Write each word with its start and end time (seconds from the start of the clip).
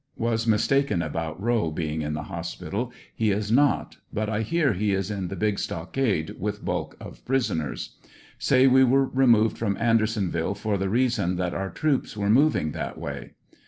Was 0.17 0.47
mistaken 0.47 1.03
about 1.03 1.39
Rowe 1.39 1.69
being 1.69 2.01
in 2.01 2.15
the 2.15 2.23
hospital; 2.23 2.91
he 3.13 3.29
is 3.29 3.51
not, 3.51 3.97
but 4.11 4.29
I 4.31 4.41
hear 4.41 4.73
is 4.73 5.11
in 5.11 5.27
the 5.27 5.35
big 5.35 5.59
stockade 5.59 6.37
with 6.39 6.65
bulk 6.65 6.97
of 6.99 7.23
prisoners. 7.23 7.97
Say 8.39 8.65
we 8.65 8.83
were 8.83 9.05
removed 9.05 9.59
from 9.59 9.77
An 9.79 9.99
dersonville 9.99 10.57
for 10.57 10.75
the 10.79 10.89
reason 10.89 11.35
that 11.35 11.53
our 11.53 11.69
troops 11.69 12.17
were 12.17 12.31
moving 12.31 12.71
that 12.71 12.97
way. 12.97 13.33